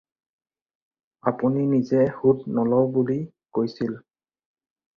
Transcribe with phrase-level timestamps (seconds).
[1.29, 3.19] আপুনি নিজে সুত নলওঁ বুলি
[3.55, 3.91] কৈছিল।